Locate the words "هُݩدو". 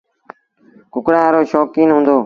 1.93-2.17